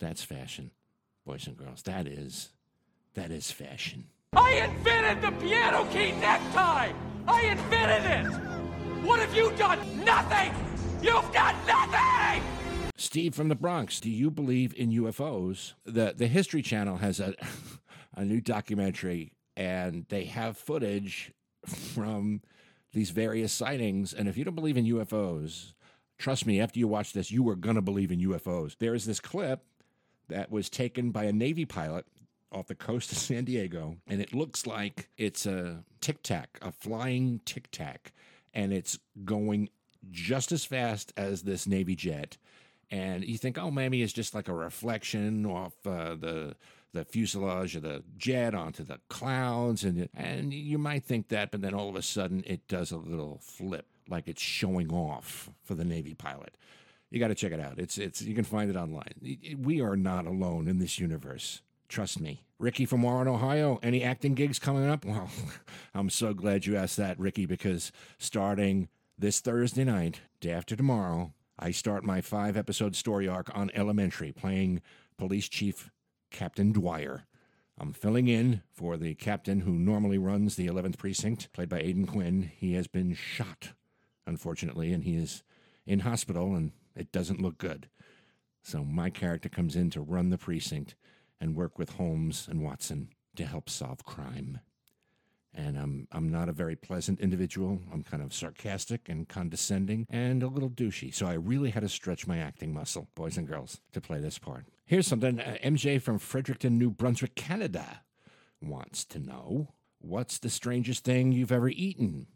That's 0.00 0.22
fashion, 0.22 0.72
boys 1.24 1.46
and 1.46 1.56
girls. 1.56 1.82
That 1.82 2.06
is, 2.06 2.50
that 3.14 3.30
is 3.30 3.50
fashion. 3.50 4.08
I 4.34 4.68
invented 4.68 5.22
the 5.22 5.30
piano 5.40 5.84
key 5.90 6.12
necktie! 6.12 6.92
I 7.26 7.42
invented 7.42 8.10
it! 8.10 9.06
What 9.06 9.20
have 9.20 9.34
you 9.34 9.50
done? 9.56 10.04
Nothing! 10.04 10.52
You've 11.00 11.32
done 11.32 11.54
nothing! 11.66 12.07
Steve 12.98 13.32
from 13.32 13.48
the 13.48 13.54
Bronx, 13.54 14.00
do 14.00 14.10
you 14.10 14.28
believe 14.28 14.74
in 14.76 14.90
UFOs? 14.90 15.74
The 15.84 16.14
the 16.16 16.26
History 16.26 16.62
Channel 16.62 16.96
has 16.96 17.20
a 17.20 17.34
a 18.14 18.24
new 18.24 18.40
documentary 18.40 19.32
and 19.56 20.04
they 20.08 20.24
have 20.24 20.58
footage 20.58 21.32
from 21.64 22.42
these 22.92 23.10
various 23.10 23.52
sightings 23.52 24.12
and 24.12 24.28
if 24.28 24.36
you 24.36 24.44
don't 24.44 24.56
believe 24.56 24.76
in 24.76 24.84
UFOs, 24.84 25.74
trust 26.18 26.44
me, 26.44 26.60
after 26.60 26.80
you 26.80 26.88
watch 26.88 27.12
this, 27.12 27.30
you 27.30 27.48
are 27.48 27.54
going 27.54 27.76
to 27.76 27.82
believe 27.82 28.10
in 28.10 28.18
UFOs. 28.18 28.76
There 28.78 28.94
is 28.94 29.06
this 29.06 29.20
clip 29.20 29.62
that 30.28 30.50
was 30.50 30.68
taken 30.68 31.12
by 31.12 31.24
a 31.24 31.32
Navy 31.32 31.64
pilot 31.64 32.04
off 32.50 32.66
the 32.66 32.74
coast 32.74 33.12
of 33.12 33.18
San 33.18 33.44
Diego, 33.44 33.98
and 34.08 34.20
it 34.20 34.34
looks 34.34 34.66
like 34.66 35.08
it's 35.16 35.46
a 35.46 35.84
tic 36.00 36.24
tac, 36.24 36.58
a 36.62 36.72
flying 36.72 37.40
tic 37.44 37.70
tac, 37.70 38.12
and 38.52 38.72
it's 38.72 38.98
going 39.24 39.68
just 40.10 40.50
as 40.50 40.64
fast 40.64 41.12
as 41.16 41.42
this 41.42 41.66
Navy 41.66 41.94
jet. 41.94 42.36
And 42.90 43.24
you 43.24 43.36
think, 43.36 43.58
oh, 43.58 43.70
maybe 43.70 44.02
it's 44.02 44.12
just 44.12 44.34
like 44.34 44.48
a 44.48 44.54
reflection 44.54 45.44
off 45.46 45.74
uh, 45.86 46.14
the 46.14 46.56
the 46.94 47.04
fuselage 47.04 47.76
of 47.76 47.82
the 47.82 48.02
jet 48.16 48.54
onto 48.54 48.82
the 48.82 48.98
clouds, 49.08 49.84
and 49.84 50.08
and 50.14 50.52
you 50.54 50.78
might 50.78 51.04
think 51.04 51.28
that, 51.28 51.50
but 51.50 51.60
then 51.60 51.74
all 51.74 51.88
of 51.88 51.96
a 51.96 52.02
sudden 52.02 52.42
it 52.46 52.66
does 52.66 52.90
a 52.90 52.96
little 52.96 53.38
flip, 53.42 53.86
like 54.08 54.26
it's 54.26 54.42
showing 54.42 54.90
off 54.90 55.50
for 55.62 55.74
the 55.74 55.84
Navy 55.84 56.14
pilot. 56.14 56.56
You 57.10 57.20
got 57.20 57.28
to 57.28 57.34
check 57.34 57.52
it 57.52 57.60
out. 57.60 57.78
It's 57.78 57.98
it's 57.98 58.22
you 58.22 58.34
can 58.34 58.44
find 58.44 58.70
it 58.70 58.76
online. 58.76 59.12
We 59.58 59.80
are 59.80 59.96
not 59.96 60.26
alone 60.26 60.68
in 60.68 60.78
this 60.78 60.98
universe. 60.98 61.62
Trust 61.88 62.20
me. 62.20 62.44
Ricky 62.58 62.84
from 62.84 63.02
Warren, 63.02 63.28
Ohio. 63.28 63.78
Any 63.82 64.02
acting 64.02 64.34
gigs 64.34 64.58
coming 64.58 64.86
up? 64.86 65.04
Well, 65.04 65.30
I'm 65.94 66.10
so 66.10 66.34
glad 66.34 66.66
you 66.66 66.76
asked 66.76 66.96
that, 66.98 67.18
Ricky, 67.18 67.46
because 67.46 67.92
starting 68.18 68.88
this 69.18 69.40
Thursday 69.40 69.84
night, 69.84 70.20
day 70.40 70.50
after 70.50 70.76
tomorrow, 70.76 71.32
I 71.60 71.72
start 71.72 72.04
my 72.04 72.20
five 72.20 72.56
episode 72.56 72.94
story 72.94 73.26
arc 73.26 73.50
on 73.52 73.72
Elementary, 73.74 74.30
playing 74.30 74.80
Police 75.16 75.48
Chief 75.48 75.90
Captain 76.30 76.70
Dwyer. 76.70 77.24
I'm 77.76 77.92
filling 77.92 78.28
in 78.28 78.62
for 78.72 78.96
the 78.96 79.16
captain 79.16 79.62
who 79.62 79.72
normally 79.72 80.18
runs 80.18 80.54
the 80.54 80.68
11th 80.68 80.98
precinct, 80.98 81.52
played 81.52 81.68
by 81.68 81.80
Aidan 81.80 82.06
Quinn. 82.06 82.52
He 82.56 82.74
has 82.74 82.86
been 82.86 83.12
shot, 83.12 83.72
unfortunately, 84.24 84.92
and 84.92 85.02
he 85.02 85.16
is 85.16 85.42
in 85.84 86.00
hospital, 86.00 86.54
and 86.54 86.70
it 86.94 87.10
doesn't 87.10 87.42
look 87.42 87.58
good. 87.58 87.88
So 88.62 88.84
my 88.84 89.10
character 89.10 89.48
comes 89.48 89.74
in 89.74 89.90
to 89.90 90.00
run 90.00 90.30
the 90.30 90.38
precinct 90.38 90.94
and 91.40 91.56
work 91.56 91.76
with 91.76 91.94
Holmes 91.94 92.46
and 92.48 92.62
Watson 92.62 93.08
to 93.34 93.44
help 93.44 93.68
solve 93.68 94.04
crime. 94.04 94.60
And 95.58 95.76
I'm 95.76 96.06
I'm 96.12 96.28
not 96.28 96.48
a 96.48 96.52
very 96.52 96.76
pleasant 96.76 97.18
individual. 97.20 97.80
I'm 97.92 98.04
kind 98.04 98.22
of 98.22 98.32
sarcastic 98.32 99.08
and 99.08 99.28
condescending 99.28 100.06
and 100.08 100.44
a 100.44 100.46
little 100.46 100.70
douchey. 100.70 101.12
So 101.12 101.26
I 101.26 101.34
really 101.34 101.70
had 101.70 101.80
to 101.82 101.88
stretch 101.88 102.28
my 102.28 102.38
acting 102.38 102.72
muscle, 102.72 103.08
boys 103.16 103.36
and 103.36 103.46
girls, 103.46 103.80
to 103.92 104.00
play 104.00 104.20
this 104.20 104.38
part. 104.38 104.66
Here's 104.86 105.08
something 105.08 105.40
uh, 105.40 105.56
MJ 105.64 106.00
from 106.00 106.20
Fredericton, 106.20 106.78
New 106.78 106.90
Brunswick, 106.90 107.34
Canada 107.34 108.02
wants 108.62 109.04
to 109.06 109.18
know. 109.18 109.74
What's 110.00 110.38
the 110.38 110.48
strangest 110.48 111.04
thing 111.04 111.32
you've 111.32 111.50
ever 111.50 111.68
eaten? 111.68 112.28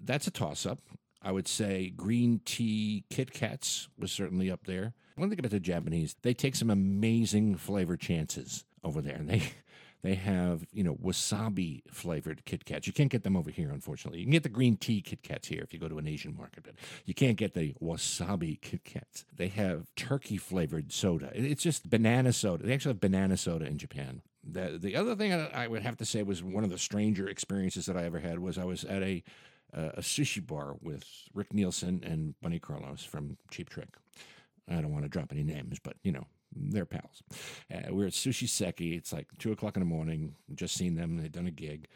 That's 0.00 0.26
a 0.26 0.30
toss 0.30 0.64
up. 0.64 0.78
I 1.20 1.32
would 1.32 1.48
say 1.48 1.90
green 1.90 2.40
tea 2.46 3.04
Kit 3.10 3.32
Kats 3.32 3.88
was 3.98 4.10
certainly 4.10 4.50
up 4.50 4.64
there. 4.64 4.94
One 5.16 5.28
thing 5.28 5.38
about 5.38 5.50
the 5.50 5.60
Japanese, 5.60 6.16
they 6.22 6.32
take 6.32 6.56
some 6.56 6.70
amazing 6.70 7.56
flavor 7.56 7.96
chances 7.98 8.64
over 8.82 9.02
there. 9.02 9.16
And 9.16 9.28
they 9.28 9.42
they 10.02 10.14
have, 10.14 10.64
you 10.72 10.84
know, 10.84 10.94
wasabi 10.94 11.82
flavored 11.90 12.44
Kit 12.44 12.64
Kats. 12.64 12.86
You 12.86 12.92
can't 12.92 13.10
get 13.10 13.24
them 13.24 13.36
over 13.36 13.50
here, 13.50 13.70
unfortunately. 13.70 14.20
You 14.20 14.24
can 14.24 14.32
get 14.32 14.42
the 14.42 14.48
green 14.48 14.76
tea 14.76 15.00
Kit 15.00 15.22
Kats 15.22 15.48
here 15.48 15.62
if 15.62 15.72
you 15.72 15.80
go 15.80 15.88
to 15.88 15.98
an 15.98 16.06
Asian 16.06 16.36
market, 16.36 16.64
but 16.64 16.74
you 17.04 17.14
can't 17.14 17.36
get 17.36 17.54
the 17.54 17.74
wasabi 17.82 18.60
Kit 18.60 18.84
Kats. 18.84 19.24
They 19.34 19.48
have 19.48 19.86
turkey 19.96 20.36
flavored 20.36 20.92
soda. 20.92 21.30
It's 21.34 21.62
just 21.62 21.90
banana 21.90 22.32
soda. 22.32 22.64
They 22.64 22.74
actually 22.74 22.94
have 22.94 23.00
banana 23.00 23.36
soda 23.36 23.66
in 23.66 23.78
Japan. 23.78 24.22
The, 24.50 24.78
the 24.80 24.96
other 24.96 25.14
thing 25.14 25.32
I 25.32 25.66
would 25.66 25.82
have 25.82 25.96
to 25.98 26.04
say 26.04 26.22
was 26.22 26.42
one 26.42 26.64
of 26.64 26.70
the 26.70 26.78
stranger 26.78 27.28
experiences 27.28 27.86
that 27.86 27.96
I 27.96 28.04
ever 28.04 28.20
had 28.20 28.38
was 28.38 28.56
I 28.56 28.64
was 28.64 28.84
at 28.84 29.02
a 29.02 29.22
uh, 29.76 29.90
a 29.94 30.00
sushi 30.00 30.44
bar 30.46 30.76
with 30.80 31.04
Rick 31.34 31.52
Nielsen 31.52 32.02
and 32.02 32.34
Bunny 32.40 32.58
Carlos 32.58 33.04
from 33.04 33.36
Cheap 33.50 33.68
Trick. 33.68 33.88
I 34.66 34.80
don't 34.80 34.92
want 34.92 35.04
to 35.04 35.08
drop 35.08 35.32
any 35.32 35.44
names, 35.44 35.78
but 35.78 35.96
you 36.02 36.12
know, 36.12 36.26
they're 36.54 36.86
pals. 36.86 37.22
Uh, 37.72 37.92
we're 37.94 38.06
at 38.06 38.12
Sushi 38.12 38.48
Seki. 38.48 38.94
It's 38.94 39.12
like 39.12 39.26
two 39.38 39.52
o'clock 39.52 39.76
in 39.76 39.80
the 39.80 39.86
morning. 39.86 40.34
Just 40.54 40.74
seen 40.74 40.94
them. 40.94 41.16
They've 41.16 41.30
done 41.30 41.46
a 41.46 41.52
gig. 41.52 41.88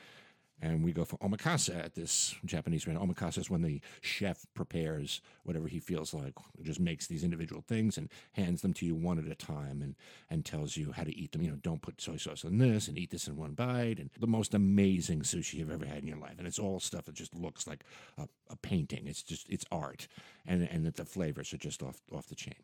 And 0.64 0.84
we 0.84 0.92
go 0.92 1.04
for 1.04 1.16
omakase 1.16 1.76
at 1.76 1.96
this 1.96 2.36
Japanese 2.44 2.86
restaurant. 2.86 3.10
Omakase 3.10 3.36
is 3.36 3.50
when 3.50 3.62
the 3.62 3.80
chef 4.00 4.46
prepares 4.54 5.20
whatever 5.42 5.66
he 5.66 5.80
feels 5.80 6.14
like, 6.14 6.34
just 6.62 6.78
makes 6.78 7.08
these 7.08 7.24
individual 7.24 7.64
things 7.66 7.98
and 7.98 8.08
hands 8.34 8.62
them 8.62 8.72
to 8.74 8.86
you 8.86 8.94
one 8.94 9.18
at 9.18 9.26
a 9.26 9.34
time 9.34 9.82
and, 9.82 9.96
and 10.30 10.44
tells 10.44 10.76
you 10.76 10.92
how 10.92 11.02
to 11.02 11.18
eat 11.18 11.32
them. 11.32 11.42
You 11.42 11.50
know, 11.50 11.56
don't 11.56 11.82
put 11.82 12.00
soy 12.00 12.16
sauce 12.16 12.44
on 12.44 12.58
this 12.58 12.86
and 12.86 12.96
eat 12.96 13.10
this 13.10 13.26
in 13.26 13.36
one 13.36 13.54
bite. 13.54 13.98
And 13.98 14.10
the 14.20 14.28
most 14.28 14.54
amazing 14.54 15.22
sushi 15.22 15.54
you've 15.54 15.72
ever 15.72 15.84
had 15.84 15.98
in 15.98 16.06
your 16.06 16.18
life. 16.18 16.36
And 16.38 16.46
it's 16.46 16.60
all 16.60 16.78
stuff 16.78 17.06
that 17.06 17.16
just 17.16 17.34
looks 17.34 17.66
like 17.66 17.82
a, 18.16 18.28
a 18.48 18.54
painting. 18.54 19.08
It's 19.08 19.24
just, 19.24 19.48
it's 19.48 19.64
art. 19.72 20.06
And, 20.46 20.68
and 20.70 20.86
that 20.86 20.94
the 20.94 21.04
flavors 21.04 21.52
are 21.52 21.58
just 21.58 21.82
off, 21.82 22.00
off 22.12 22.28
the 22.28 22.36
chain. 22.36 22.54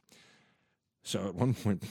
So 1.08 1.26
at 1.26 1.34
one 1.34 1.54
point, 1.54 1.82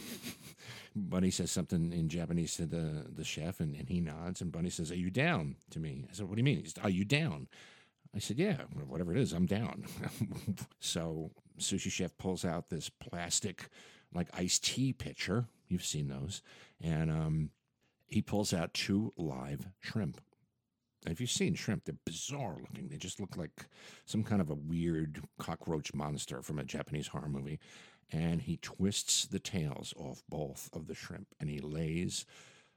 Bunny 0.95 1.31
says 1.31 1.49
something 1.49 1.91
in 1.91 2.07
Japanese 2.07 2.55
to 2.57 2.67
the, 2.67 3.03
the 3.09 3.23
chef, 3.23 3.59
and, 3.59 3.75
and 3.75 3.89
he 3.89 3.99
nods. 3.99 4.41
And 4.41 4.51
Bunny 4.51 4.69
says, 4.69 4.91
Are 4.91 4.95
you 4.95 5.09
down 5.09 5.55
to 5.71 5.79
me? 5.79 6.05
I 6.07 6.13
said, 6.13 6.29
What 6.29 6.35
do 6.35 6.39
you 6.39 6.43
mean? 6.43 6.59
He 6.59 6.67
said, 6.69 6.83
Are 6.83 6.91
you 6.91 7.03
down? 7.03 7.47
I 8.15 8.19
said, 8.19 8.37
Yeah, 8.37 8.57
whatever 8.85 9.11
it 9.11 9.17
is, 9.17 9.33
I'm 9.33 9.47
down. 9.47 9.85
so 10.79 11.31
sushi 11.57 11.89
chef 11.89 12.15
pulls 12.19 12.45
out 12.45 12.69
this 12.69 12.89
plastic, 12.89 13.69
like 14.13 14.27
iced 14.37 14.63
tea 14.63 14.93
pitcher. 14.93 15.45
You've 15.67 15.83
seen 15.83 16.09
those. 16.09 16.43
And 16.79 17.09
um, 17.09 17.49
he 18.05 18.21
pulls 18.21 18.53
out 18.53 18.75
two 18.75 19.13
live 19.17 19.67
shrimp. 19.79 20.21
If 21.05 21.21
you've 21.21 21.29
seen 21.29 21.53
shrimp, 21.53 21.85
they're 21.85 21.95
bizarre 22.05 22.57
looking. 22.59 22.87
They 22.89 22.97
just 22.97 23.19
look 23.19 23.37
like 23.37 23.67
some 24.05 24.23
kind 24.23 24.41
of 24.41 24.49
a 24.49 24.55
weird 24.55 25.21
cockroach 25.37 25.93
monster 25.93 26.41
from 26.41 26.59
a 26.59 26.63
Japanese 26.63 27.07
horror 27.07 27.29
movie. 27.29 27.59
And 28.11 28.41
he 28.41 28.57
twists 28.57 29.25
the 29.25 29.39
tails 29.39 29.93
off 29.97 30.23
both 30.29 30.69
of 30.73 30.87
the 30.87 30.95
shrimp 30.95 31.27
and 31.39 31.49
he 31.49 31.59
lays 31.59 32.25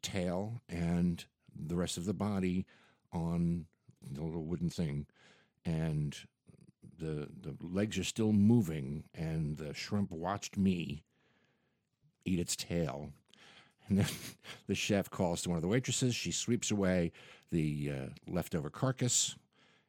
tail 0.03 0.61
and 0.69 1.25
the 1.55 1.77
rest 1.77 1.97
of 1.97 2.05
the 2.05 2.15
body 2.15 2.67
on 3.13 3.67
the 4.03 4.23
little 4.23 4.45
wooden 4.45 4.71
thing. 4.71 5.07
And 5.65 6.17
the 6.99 7.29
the 7.41 7.57
legs 7.61 7.99
are 7.99 8.05
still 8.05 8.33
moving 8.33 9.05
and 9.15 9.57
the 9.57 9.73
shrimp 9.73 10.11
watched 10.11 10.57
me 10.57 11.05
eat 12.25 12.39
its 12.39 12.57
tail 12.57 13.13
and 13.91 13.99
then 13.99 14.07
the 14.67 14.75
chef 14.75 15.11
calls 15.11 15.43
to 15.43 15.51
one 15.51 15.57
of 15.57 15.63
the 15.63 15.69
waitresses. 15.69 16.15
She 16.15 16.33
sweeps 16.33 16.71
away 16.71 17.13
the 17.51 17.93
uh, 17.93 18.07
leftover 18.27 18.71
carcass 18.71 19.37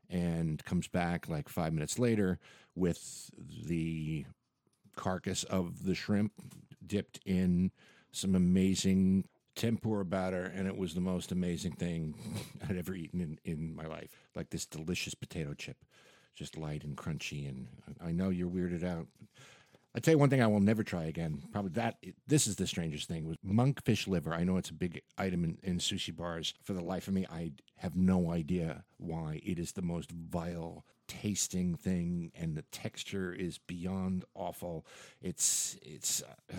and 0.09 0.63
comes 0.65 0.87
back 0.89 1.29
like 1.29 1.47
five 1.47 1.71
minutes 1.71 1.97
later 1.97 2.39
with 2.75 3.31
the 3.65 4.25
carcass 4.95 5.43
of 5.45 5.85
the 5.85 5.95
shrimp 5.95 6.33
dipped 6.85 7.19
in 7.25 7.71
some 8.11 8.35
amazing 8.35 9.25
tempura 9.55 10.03
batter. 10.03 10.43
And 10.43 10.67
it 10.67 10.75
was 10.75 10.93
the 10.93 11.01
most 11.01 11.31
amazing 11.31 11.73
thing 11.73 12.15
I'd 12.69 12.77
ever 12.77 12.93
eaten 12.93 13.21
in, 13.21 13.39
in 13.45 13.75
my 13.75 13.85
life. 13.85 14.29
Like 14.35 14.49
this 14.49 14.65
delicious 14.65 15.13
potato 15.13 15.53
chip, 15.53 15.77
just 16.35 16.57
light 16.57 16.83
and 16.83 16.97
crunchy. 16.97 17.47
And 17.47 17.67
I 18.03 18.11
know 18.11 18.29
you're 18.29 18.49
weirded 18.49 18.83
out. 18.83 19.07
I 19.93 19.99
tell 19.99 20.13
you 20.13 20.17
one 20.17 20.29
thing 20.29 20.41
I 20.41 20.47
will 20.47 20.61
never 20.61 20.83
try 20.83 21.03
again. 21.03 21.43
Probably 21.51 21.71
that. 21.71 21.97
This 22.25 22.47
is 22.47 22.55
the 22.55 22.65
strangest 22.65 23.09
thing 23.09 23.27
was 23.27 23.37
monkfish 23.45 24.07
liver. 24.07 24.33
I 24.33 24.45
know 24.45 24.55
it's 24.55 24.69
a 24.69 24.73
big 24.73 25.01
item 25.17 25.43
in, 25.43 25.57
in 25.63 25.79
sushi 25.79 26.15
bars. 26.15 26.53
For 26.63 26.73
the 26.73 26.83
life 26.83 27.09
of 27.09 27.13
me, 27.13 27.25
I 27.29 27.51
have 27.77 27.95
no 27.95 28.31
idea 28.31 28.85
why 28.97 29.41
it 29.45 29.59
is 29.59 29.73
the 29.73 29.81
most 29.81 30.11
vile 30.11 30.85
tasting 31.09 31.75
thing, 31.75 32.31
and 32.35 32.55
the 32.55 32.61
texture 32.71 33.33
is 33.33 33.57
beyond 33.57 34.23
awful. 34.33 34.85
It's 35.21 35.77
it's 35.81 36.23
uh, 36.23 36.55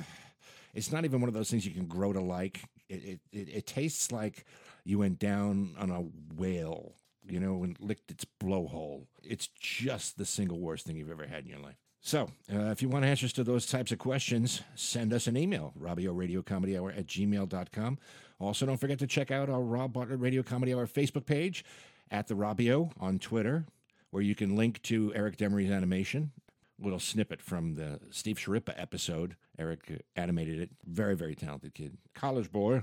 it's 0.75 0.93
not 0.93 1.07
even 1.07 1.23
one 1.23 1.29
of 1.29 1.35
those 1.35 1.51
things 1.51 1.65
you 1.65 1.73
can 1.73 1.87
grow 1.87 2.13
to 2.13 2.21
like. 2.21 2.65
It 2.91 3.03
it, 3.05 3.21
it, 3.33 3.49
it 3.49 3.67
tastes 3.67 4.13
like 4.13 4.45
you 4.85 4.99
went 4.99 5.19
down 5.19 5.75
on 5.79 5.91
a 5.91 6.03
whale, 6.39 6.97
you 7.27 7.41
know, 7.41 7.63
and 7.65 7.79
licked 7.81 8.11
its 8.11 8.27
blowhole. 8.43 9.07
It's 9.23 9.49
just 9.59 10.19
the 10.19 10.27
single 10.27 10.61
worst 10.61 10.85
thing 10.85 10.97
you've 10.97 11.11
ever 11.11 11.27
had 11.27 11.45
in 11.45 11.49
your 11.51 11.61
life. 11.61 11.79
So, 12.05 12.29
uh, 12.53 12.71
if 12.71 12.83
you 12.83 12.89
want 12.89 13.05
answers 13.05 13.33
to 13.35 13.45
those 13.45 13.65
types 13.65 13.93
of 13.93 13.99
questions, 14.01 14.63
send 14.75 15.13
us 15.13 15.29
an 15.29 15.37
email, 15.37 15.73
Robio 15.81 16.11
Radio 16.13 16.43
Comedy 16.43 16.77
Hour 16.77 16.91
at 16.91 17.07
gmail.com. 17.07 17.99
Also, 18.41 18.67
don't 18.67 18.77
forget 18.77 18.99
to 18.99 19.07
check 19.07 19.31
out 19.31 19.49
our 19.49 19.61
Rob 19.61 19.93
Bartlett 19.93 20.19
Radio 20.19 20.43
Comedy 20.43 20.75
Hour 20.75 20.89
Facebook 20.89 21.27
page 21.27 21.65
at 22.11 22.27
the 22.27 22.35
Robio 22.35 22.91
on 22.99 23.21
Twitter, 23.21 23.67
where 24.11 24.23
you 24.23 24.35
can 24.35 24.57
link 24.57 24.83
to 24.83 25.13
Eric 25.15 25.37
Demery's 25.37 25.71
animation. 25.71 26.33
Little 26.77 26.99
snippet 26.99 27.41
from 27.41 27.77
the 27.77 28.01
Steve 28.11 28.37
Sharippa 28.37 28.75
episode. 28.77 29.37
Eric 29.57 30.03
animated 30.17 30.59
it. 30.59 30.71
Very, 30.85 31.15
very 31.15 31.37
talented 31.37 31.73
kid. 31.73 31.99
College 32.15 32.51
boy. 32.51 32.83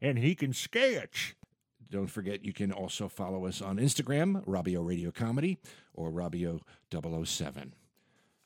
And 0.00 0.18
he 0.18 0.34
can 0.34 0.54
sketch. 0.54 1.36
Don't 1.90 2.06
forget, 2.06 2.46
you 2.46 2.54
can 2.54 2.72
also 2.72 3.08
follow 3.08 3.44
us 3.44 3.60
on 3.60 3.76
Instagram, 3.76 4.42
Robio 4.46 4.84
Radio 4.84 5.10
Comedy, 5.10 5.58
or 5.92 6.10
Robio 6.10 6.60
007. 6.90 7.74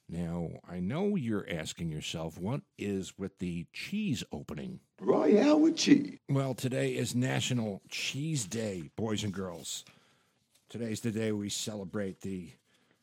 Now, 0.09 0.49
I 0.67 0.81
know 0.81 1.17
you're 1.17 1.47
asking 1.50 1.91
yourself, 1.91 2.38
what 2.38 2.62
is 2.79 3.19
with 3.19 3.38
the 3.38 3.67
cheese 3.75 4.25
opening? 4.33 4.81
Royale 5.00 5.61
with 5.61 5.77
cheese. 5.77 6.19
Well, 6.31 6.55
today 6.55 6.93
is 6.97 7.15
National 7.15 7.83
Cheese 7.91 8.47
Day, 8.47 8.91
boys 8.97 9.23
and 9.23 9.35
girls. 9.35 9.85
Today's 10.71 11.00
the 11.00 11.11
day 11.11 11.31
we 11.33 11.50
celebrate 11.50 12.23
the 12.23 12.53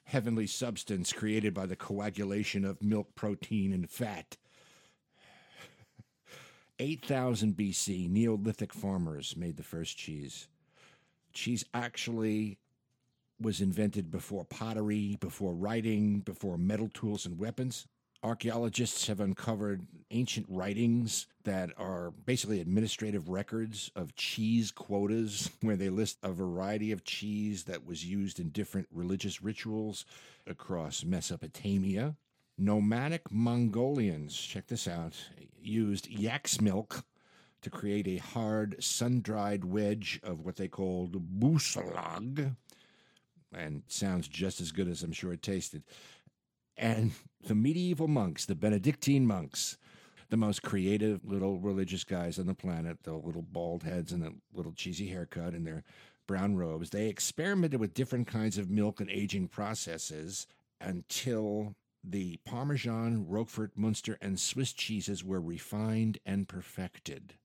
heavenly 0.05 0.47
substance 0.47 1.13
created 1.13 1.53
by 1.53 1.67
the 1.67 1.75
coagulation 1.75 2.65
of 2.65 2.81
milk 2.81 3.13
protein 3.13 3.71
and 3.71 3.87
fat. 3.87 4.37
8000 6.79 7.55
BC, 7.55 8.09
Neolithic 8.09 8.73
farmers 8.73 9.35
made 9.37 9.57
the 9.57 9.63
first 9.63 9.95
cheese. 9.95 10.47
Cheese 11.33 11.65
actually 11.73 12.57
was 13.39 13.61
invented 13.61 14.11
before 14.11 14.45
pottery, 14.45 15.17
before 15.19 15.53
writing, 15.53 16.19
before 16.19 16.57
metal 16.57 16.89
tools 16.93 17.25
and 17.25 17.37
weapons. 17.37 17.87
Archaeologists 18.23 19.05
have 19.07 19.19
uncovered 19.19 19.85
ancient 20.09 20.47
writings 20.49 21.27
that 21.43 21.69
are 21.77 22.11
basically 22.25 22.59
administrative 22.59 23.29
records 23.29 23.91
of 23.95 24.15
cheese 24.15 24.71
quotas, 24.71 25.51
where 25.61 25.75
they 25.75 25.89
list 25.89 26.17
a 26.23 26.31
variety 26.31 26.91
of 26.91 27.03
cheese 27.03 27.65
that 27.65 27.85
was 27.85 28.05
used 28.05 28.39
in 28.39 28.49
different 28.49 28.87
religious 28.91 29.43
rituals 29.43 30.05
across 30.47 31.03
Mesopotamia. 31.03 32.15
Nomadic 32.57 33.29
Mongolians, 33.31 34.35
check 34.35 34.67
this 34.67 34.87
out, 34.87 35.13
used 35.61 36.07
yak's 36.07 36.61
milk 36.61 37.03
to 37.61 37.69
create 37.69 38.07
a 38.07 38.17
hard, 38.17 38.81
sun 38.81 39.21
dried 39.21 39.65
wedge 39.65 40.19
of 40.23 40.41
what 40.41 40.55
they 40.55 40.67
called 40.67 41.39
byaslag 41.39 42.55
and 43.57 43.83
sounds 43.87 44.27
just 44.27 44.61
as 44.61 44.71
good 44.71 44.87
as 44.87 45.03
I'm 45.03 45.11
sure 45.11 45.33
it 45.33 45.41
tasted. 45.41 45.83
and 46.77 47.11
the 47.41 47.55
medieval 47.55 48.07
monks, 48.07 48.45
the 48.45 48.55
Benedictine 48.55 49.25
monks, 49.25 49.77
the 50.29 50.37
most 50.37 50.61
creative 50.63 51.21
little 51.23 51.59
religious 51.59 52.03
guys 52.03 52.39
on 52.39 52.47
the 52.47 52.53
planet, 52.53 53.03
the 53.03 53.13
little 53.13 53.43
bald 53.43 53.83
heads 53.83 54.11
and 54.11 54.21
the 54.21 54.33
little 54.53 54.73
cheesy 54.73 55.07
haircut 55.07 55.53
and 55.53 55.65
their 55.65 55.83
brown 56.27 56.55
robes, 56.55 56.89
they 56.89 57.07
experimented 57.07 57.79
with 57.79 57.93
different 57.93 58.27
kinds 58.27 58.57
of 58.57 58.69
milk 58.69 58.99
and 58.99 59.09
aging 59.09 59.47
processes 59.47 60.47
until 60.81 61.75
the 62.03 62.37
Parmesan, 62.45 63.25
Roquefort, 63.27 63.71
Munster, 63.75 64.17
and 64.21 64.39
Swiss 64.39 64.73
cheeses 64.73 65.23
were 65.23 65.41
refined 65.41 66.19
and 66.25 66.47
perfected. 66.47 67.35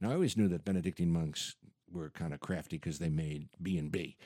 Now, 0.00 0.10
I 0.10 0.14
always 0.14 0.36
knew 0.36 0.48
that 0.48 0.64
Benedictine 0.64 1.12
monks 1.12 1.56
were 1.90 2.10
kind 2.10 2.34
of 2.34 2.40
crafty 2.40 2.76
because 2.76 2.98
they 2.98 3.08
made 3.08 3.48
B 3.62 3.78
and 3.78 3.90
B. 3.90 4.16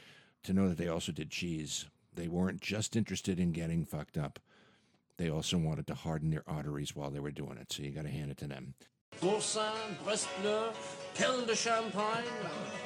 To 0.44 0.52
know 0.52 0.68
that 0.68 0.78
they 0.78 0.88
also 0.88 1.12
did 1.12 1.30
cheese, 1.30 1.86
they 2.14 2.28
weren't 2.28 2.60
just 2.60 2.96
interested 2.96 3.38
in 3.38 3.52
getting 3.52 3.84
fucked 3.84 4.16
up. 4.16 4.38
They 5.18 5.28
also 5.28 5.58
wanted 5.58 5.86
to 5.88 5.94
harden 5.94 6.30
their 6.30 6.44
arteries 6.46 6.96
while 6.96 7.10
they 7.10 7.20
were 7.20 7.30
doing 7.30 7.58
it. 7.60 7.70
So 7.72 7.82
you 7.82 7.90
got 7.90 8.04
to 8.04 8.10
hand 8.10 8.30
it 8.30 8.38
to 8.38 8.46
them. 8.46 8.74
Boursin, 9.20 9.62
Bresse 10.02 10.26
Bleu, 10.40 10.70
Perle 11.14 11.44
de 11.44 11.54
Champagne, 11.54 12.24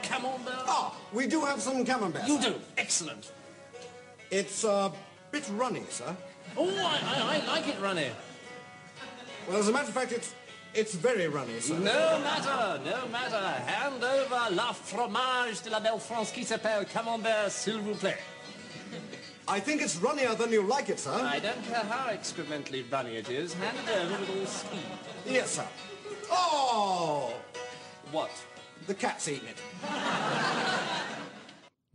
Camembert. 0.03 0.65
Ah, 0.67 0.97
we 1.13 1.27
do 1.29 1.45
have 1.45 1.61
some 1.61 1.85
camembert. 1.85 2.27
You 2.27 2.41
do. 2.41 2.55
Excellent. 2.77 3.31
It's 4.31 4.65
a 4.65 4.91
bit 5.31 5.49
runny, 5.55 5.85
sir. 5.91 6.17
Oh, 6.57 6.69
I, 6.69 6.99
I, 7.05 7.37
I 7.37 7.47
like 7.47 7.69
it, 7.69 7.81
Runny. 7.81 8.09
Well, 9.47 9.59
as 9.59 9.69
a 9.69 9.73
matter 9.73 9.89
of 9.89 9.95
fact, 9.95 10.13
it's 10.13 10.35
it's 10.75 10.95
very 10.95 11.29
runny, 11.29 11.61
sir. 11.61 11.75
No 11.75 12.19
matter, 12.21 12.81
no 12.85 13.09
matter. 13.09 13.37
Hand 13.67 14.03
over 14.03 14.55
la 14.55 14.73
fromage 14.73 15.63
de 15.63 15.71
la 15.71 15.81
belle 15.81 15.99
France 16.01 16.31
qui 16.33 16.45
s'appelle 16.45 16.85
Camembert, 16.87 17.51
s'il 17.51 17.79
vous 17.81 17.95
plaît. 17.95 18.19
I 19.47 19.61
think 19.61 19.83
it's 19.83 19.97
runnier 19.97 20.35
than 20.37 20.51
you 20.53 20.63
like 20.63 20.89
it, 20.89 20.99
sir. 20.99 21.13
I 21.13 21.39
don't 21.39 21.63
care 21.67 21.85
how 21.85 22.11
excrementally 22.11 22.83
runny 22.91 23.17
it 23.17 23.29
is. 23.29 23.53
Hand 23.55 23.77
it 23.79 23.91
over 23.91 24.19
with 24.21 24.31
all 24.41 24.47
speed. 24.47 24.81
Yes, 25.27 25.51
sir. 25.57 25.67
Oh, 26.31 27.35
What? 28.11 28.31
the 28.87 28.95
cat's 28.95 29.29
eaten 29.29 29.49
it. 29.49 29.61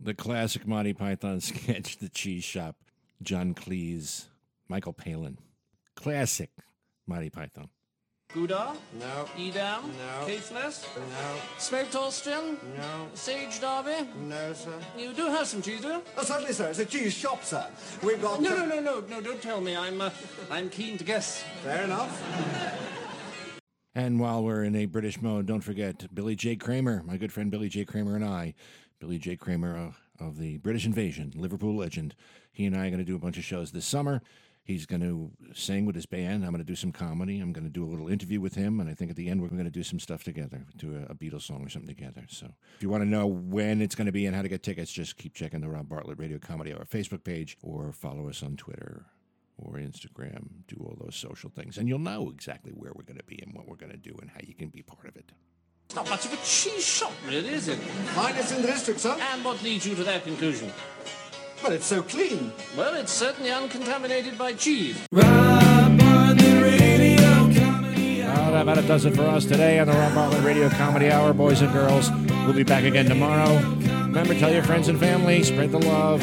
The 0.00 0.14
classic 0.14 0.66
Monty 0.66 0.92
Python 0.92 1.40
sketch, 1.40 1.98
The 1.98 2.08
Cheese 2.08 2.44
Shop, 2.44 2.76
John 3.22 3.54
Cleese, 3.54 4.26
Michael 4.68 4.92
Palin. 4.92 5.38
Classic 5.94 6.50
Monty 7.06 7.30
Python. 7.30 7.68
Gouda? 8.32 8.74
No, 8.98 9.26
Edam? 9.36 9.82
No. 9.98 10.26
Caithness? 10.26 10.86
no, 10.96 11.40
Smoked 11.58 11.96
Austrian? 11.96 12.56
no, 12.76 13.08
Sage 13.14 13.60
Derby? 13.60 14.08
no, 14.20 14.52
sir. 14.52 14.72
You 14.96 15.12
do 15.12 15.26
have 15.26 15.46
some 15.48 15.60
cheese, 15.62 15.80
do 15.80 15.88
you? 15.88 16.02
Oh, 16.16 16.22
certainly, 16.22 16.52
sir. 16.52 16.68
It's 16.70 16.78
a 16.78 16.86
cheese 16.86 17.12
shop, 17.12 17.42
sir. 17.44 17.66
We've 18.04 18.22
got. 18.22 18.40
No, 18.40 18.50
no, 18.56 18.64
no, 18.66 18.80
no, 18.80 19.00
no, 19.00 19.20
don't 19.20 19.42
tell 19.42 19.60
me. 19.60 19.76
I'm, 19.76 20.00
uh, 20.00 20.10
I'm 20.50 20.68
keen 20.70 20.96
to 20.98 21.04
guess. 21.04 21.42
Fair 21.62 21.82
enough. 21.82 22.76
And 23.92 24.20
while 24.20 24.44
we're 24.44 24.62
in 24.62 24.76
a 24.76 24.86
British 24.86 25.20
mode, 25.20 25.46
don't 25.46 25.62
forget 25.62 26.14
Billy 26.14 26.36
J. 26.36 26.54
Kramer, 26.54 27.02
my 27.04 27.16
good 27.16 27.32
friend 27.32 27.50
Billy 27.50 27.68
J. 27.68 27.84
Kramer 27.84 28.14
and 28.14 28.24
I. 28.24 28.54
Billy 29.00 29.18
J. 29.18 29.34
Kramer 29.34 29.76
uh, 29.76 30.24
of 30.24 30.38
the 30.38 30.58
British 30.58 30.86
Invasion, 30.86 31.32
Liverpool 31.34 31.74
legend. 31.74 32.14
He 32.52 32.66
and 32.66 32.76
I 32.76 32.86
are 32.86 32.90
going 32.90 32.98
to 33.00 33.04
do 33.04 33.16
a 33.16 33.18
bunch 33.18 33.36
of 33.36 33.42
shows 33.42 33.72
this 33.72 33.84
summer. 33.84 34.22
He's 34.70 34.86
going 34.86 35.00
to 35.00 35.32
sing 35.52 35.84
with 35.84 35.96
his 35.96 36.06
band. 36.06 36.44
I'm 36.44 36.52
going 36.52 36.64
to 36.64 36.64
do 36.64 36.76
some 36.76 36.92
comedy. 36.92 37.40
I'm 37.40 37.52
going 37.52 37.64
to 37.64 37.70
do 37.70 37.84
a 37.84 37.90
little 37.90 38.06
interview 38.06 38.40
with 38.40 38.54
him. 38.54 38.78
And 38.78 38.88
I 38.88 38.94
think 38.94 39.10
at 39.10 39.16
the 39.16 39.28
end, 39.28 39.42
we're 39.42 39.48
going 39.48 39.64
to 39.64 39.70
do 39.70 39.82
some 39.82 39.98
stuff 39.98 40.22
together, 40.22 40.64
do 40.76 40.94
a, 40.94 41.10
a 41.10 41.14
Beatles 41.16 41.42
song 41.42 41.66
or 41.66 41.68
something 41.68 41.92
together. 41.92 42.24
So 42.28 42.46
if 42.76 42.82
you 42.82 42.88
want 42.88 43.02
to 43.02 43.08
know 43.08 43.26
when 43.26 43.82
it's 43.82 43.96
going 43.96 44.06
to 44.06 44.12
be 44.12 44.26
and 44.26 44.36
how 44.36 44.42
to 44.42 44.48
get 44.48 44.62
tickets, 44.62 44.92
just 44.92 45.16
keep 45.16 45.34
checking 45.34 45.60
the 45.60 45.68
Rob 45.68 45.88
Bartlett 45.88 46.20
Radio 46.20 46.38
Comedy 46.38 46.72
Hour 46.72 46.84
Facebook 46.84 47.24
page 47.24 47.58
or 47.62 47.92
follow 47.92 48.28
us 48.28 48.44
on 48.44 48.56
Twitter 48.56 49.06
or 49.58 49.74
Instagram. 49.74 50.46
Do 50.68 50.76
all 50.84 50.96
those 51.00 51.16
social 51.16 51.50
things. 51.50 51.76
And 51.76 51.88
you'll 51.88 51.98
know 51.98 52.30
exactly 52.30 52.70
where 52.70 52.92
we're 52.94 53.02
going 53.02 53.18
to 53.18 53.24
be 53.24 53.40
and 53.42 53.52
what 53.52 53.66
we're 53.66 53.74
going 53.74 53.90
to 53.90 53.98
do 53.98 54.16
and 54.20 54.30
how 54.30 54.38
you 54.46 54.54
can 54.54 54.68
be 54.68 54.82
part 54.82 55.08
of 55.08 55.16
it. 55.16 55.32
It's 55.86 55.96
not 55.96 56.08
much 56.08 56.26
of 56.26 56.32
a 56.32 56.36
cheese 56.36 56.86
shop, 56.86 57.12
really, 57.26 57.48
is 57.48 57.66
it? 57.66 57.78
Finest 58.14 58.54
in 58.54 58.62
the 58.62 58.68
district, 58.68 59.00
sir. 59.00 59.16
And 59.32 59.44
what 59.44 59.60
leads 59.64 59.84
you 59.84 59.96
to 59.96 60.04
that 60.04 60.22
conclusion? 60.22 60.70
But 61.62 61.72
it's 61.72 61.86
so 61.86 62.02
clean. 62.02 62.52
Well, 62.76 62.94
it's 62.94 63.12
certainly 63.12 63.50
uncontaminated 63.50 64.38
by 64.38 64.54
cheese. 64.54 64.98
Well, 65.12 65.24
that 68.52 68.62
about 68.62 68.78
it 68.78 68.88
does 68.88 69.04
it 69.04 69.14
for 69.14 69.22
us 69.22 69.44
today 69.44 69.78
on 69.78 69.86
the 69.86 69.92
Rob 69.92 70.14
Bartlett 70.14 70.42
Radio 70.44 70.68
Comedy 70.70 71.10
Hour, 71.10 71.32
boys 71.32 71.62
and 71.62 71.72
girls. 71.72 72.10
We'll 72.44 72.52
be 72.52 72.64
back 72.64 72.84
again 72.84 73.06
tomorrow. 73.06 73.58
Remember, 74.06 74.34
tell 74.34 74.52
your 74.52 74.62
friends 74.64 74.88
and 74.88 74.98
family, 74.98 75.42
spread 75.42 75.70
the 75.70 75.78
love, 75.78 76.20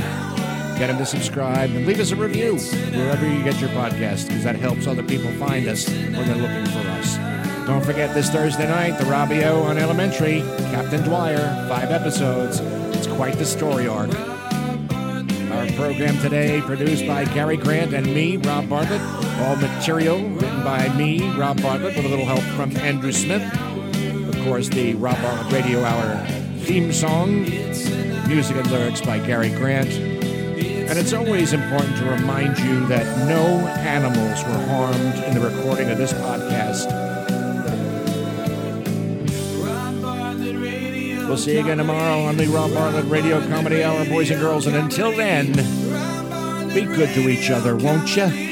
get 0.78 0.88
them 0.88 0.98
to 0.98 1.06
subscribe, 1.06 1.70
and 1.72 1.88
leave 1.88 2.00
us 2.00 2.12
a 2.12 2.16
review 2.16 2.58
wherever 2.58 3.26
you 3.28 3.44
get 3.44 3.60
your 3.62 3.70
podcast, 3.70 4.28
because 4.28 4.44
that 4.44 4.56
helps 4.56 4.88
other 4.88 5.04
people 5.04 5.32
find 5.34 5.68
us 5.68 5.88
when 5.88 6.14
they're 6.14 6.36
looking 6.36 6.66
for 6.66 6.88
us. 6.90 7.18
Don't 7.66 7.84
forget 7.84 8.14
this 8.14 8.30
Thursday 8.30 8.68
night, 8.68 8.98
the 8.98 9.06
Robio 9.06 9.64
on 9.64 9.78
Elementary, 9.78 10.42
Captain 10.72 11.02
Dwyer, 11.04 11.38
five 11.70 11.92
episodes. 11.92 12.60
It's 12.96 13.08
quite 13.08 13.36
the 13.36 13.46
story 13.46 13.88
arc. 13.88 14.12
Program 15.78 16.18
today 16.18 16.60
produced 16.62 17.06
by 17.06 17.24
Gary 17.24 17.56
Grant 17.56 17.94
and 17.94 18.08
me, 18.08 18.38
Rob 18.38 18.68
Bartlett. 18.68 19.00
All 19.42 19.56
material 19.58 20.18
written 20.18 20.64
by 20.64 20.90
me, 20.98 21.30
Rob 21.38 21.62
Bartlett, 21.62 21.96
with 21.96 22.04
a 22.04 22.10
little 22.10 22.26
help 22.26 22.42
from 22.58 22.76
Andrew 22.78 23.12
Smith. 23.12 23.44
Of 24.28 24.44
course, 24.44 24.70
the 24.70 24.96
Rob 24.96 25.22
Bartlett 25.22 25.54
Radio 25.54 25.84
Hour 25.84 26.26
theme 26.62 26.92
song, 26.92 27.44
music 28.28 28.58
and 28.58 28.72
lyrics 28.72 29.02
by 29.02 29.20
Gary 29.20 29.52
Grant. 29.52 29.90
And 29.90 30.98
it's 30.98 31.14
always 31.14 31.54
important 31.54 31.96
to 31.98 32.06
remind 32.06 32.58
you 32.58 32.88
that 32.88 33.06
no 33.28 33.68
animals 33.68 34.44
were 34.46 34.66
harmed 34.74 35.24
in 35.26 35.36
the 35.36 35.48
recording 35.48 35.92
of 35.92 36.00
this 36.00 36.12
podcast. 36.12 37.07
We'll 41.28 41.36
see 41.36 41.56
you 41.56 41.60
again 41.60 41.78
tomorrow 41.78 42.22
on 42.22 42.38
the 42.38 42.48
Rob 42.48 42.74
Bartlett 42.74 43.06
Radio 43.06 43.46
Comedy 43.48 43.84
Hour, 43.84 44.06
boys 44.06 44.32
and 44.32 44.40
girls. 44.40 44.66
And 44.66 44.78
until 44.78 45.12
then, 45.12 45.52
be 46.74 46.84
good 46.84 47.14
to 47.16 47.30
each 47.30 47.50
other, 47.50 47.76
won't 47.76 48.16
you? 48.16 48.47